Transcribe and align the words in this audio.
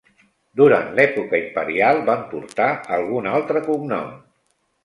Durant 0.61 0.87
l'època 0.99 1.41
imperial 1.43 2.01
van 2.09 2.25
portar 2.33 2.71
algun 2.99 3.31
altre 3.37 3.63
cognom. 3.71 4.13